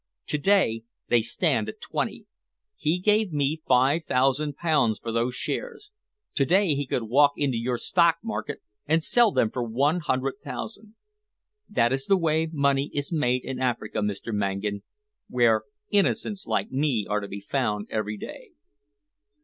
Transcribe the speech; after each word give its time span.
To 0.29 0.39
day 0.39 0.81
they 1.09 1.21
stand 1.21 1.69
at 1.69 1.79
twenty. 1.79 2.25
He 2.75 2.97
gave 2.97 3.31
me 3.31 3.61
five 3.67 4.03
thousand 4.03 4.55
pounds 4.57 4.97
for 4.97 5.11
those 5.11 5.35
shares. 5.35 5.91
To 6.33 6.43
day 6.43 6.73
he 6.73 6.87
could 6.87 7.03
walk 7.03 7.33
into 7.37 7.59
your 7.59 7.77
stock 7.77 8.15
market 8.23 8.63
and 8.87 9.03
sell 9.03 9.31
them 9.31 9.51
for 9.51 9.61
one 9.63 9.99
hundred 9.99 10.39
thousand. 10.43 10.95
That 11.69 11.93
is 11.93 12.07
the 12.07 12.17
way 12.17 12.49
money 12.51 12.89
is 12.95 13.11
made 13.11 13.45
in 13.45 13.59
Africa, 13.59 13.99
Mr. 13.99 14.33
Mangan, 14.33 14.81
where 15.29 15.65
innocents 15.91 16.47
like 16.47 16.71
me 16.71 17.05
are 17.07 17.19
to 17.19 17.27
be 17.27 17.39
found 17.39 17.85
every 17.91 18.17
day." 18.17 18.53